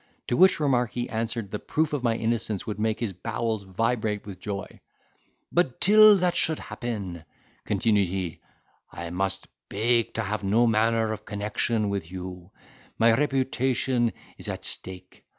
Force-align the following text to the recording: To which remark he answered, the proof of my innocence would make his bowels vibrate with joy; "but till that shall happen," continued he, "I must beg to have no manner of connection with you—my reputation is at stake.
To 0.29 0.35
which 0.35 0.59
remark 0.59 0.89
he 0.93 1.07
answered, 1.09 1.51
the 1.51 1.59
proof 1.59 1.93
of 1.93 2.01
my 2.01 2.15
innocence 2.15 2.65
would 2.65 2.79
make 2.79 2.99
his 2.99 3.13
bowels 3.13 3.61
vibrate 3.61 4.25
with 4.25 4.39
joy; 4.39 4.79
"but 5.51 5.79
till 5.79 6.15
that 6.17 6.35
shall 6.35 6.55
happen," 6.55 7.23
continued 7.65 8.07
he, 8.07 8.39
"I 8.91 9.11
must 9.11 9.47
beg 9.69 10.15
to 10.15 10.23
have 10.23 10.43
no 10.43 10.65
manner 10.65 11.11
of 11.13 11.25
connection 11.25 11.87
with 11.89 12.11
you—my 12.11 13.15
reputation 13.15 14.11
is 14.39 14.49
at 14.49 14.63
stake. 14.63 15.23